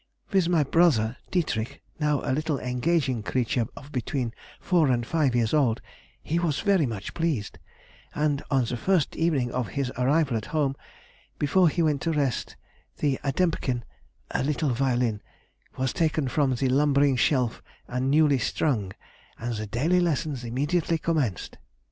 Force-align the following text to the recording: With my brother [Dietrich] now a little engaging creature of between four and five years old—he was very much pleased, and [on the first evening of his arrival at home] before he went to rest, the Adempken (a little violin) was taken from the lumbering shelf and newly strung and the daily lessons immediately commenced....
With 0.31 0.49
my 0.49 0.63
brother 0.63 1.17
[Dietrich] 1.29 1.79
now 1.99 2.21
a 2.23 2.33
little 2.33 2.57
engaging 2.57 3.21
creature 3.21 3.67
of 3.77 3.91
between 3.91 4.33
four 4.59 4.87
and 4.87 5.05
five 5.05 5.35
years 5.35 5.53
old—he 5.53 6.39
was 6.39 6.61
very 6.61 6.87
much 6.87 7.13
pleased, 7.13 7.59
and 8.15 8.41
[on 8.49 8.65
the 8.65 8.77
first 8.77 9.15
evening 9.15 9.51
of 9.51 9.67
his 9.77 9.91
arrival 9.99 10.35
at 10.37 10.47
home] 10.57 10.75
before 11.37 11.69
he 11.69 11.83
went 11.83 12.01
to 12.01 12.11
rest, 12.11 12.55
the 12.97 13.19
Adempken 13.23 13.83
(a 14.31 14.41
little 14.41 14.71
violin) 14.71 15.21
was 15.77 15.93
taken 15.93 16.27
from 16.27 16.55
the 16.55 16.67
lumbering 16.67 17.15
shelf 17.15 17.61
and 17.87 18.09
newly 18.09 18.39
strung 18.39 18.93
and 19.37 19.53
the 19.53 19.67
daily 19.67 19.99
lessons 19.99 20.43
immediately 20.43 20.97
commenced.... 20.97 21.59